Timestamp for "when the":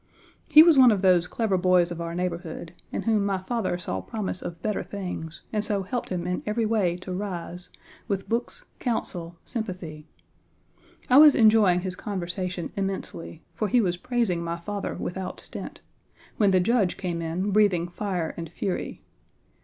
16.37-16.59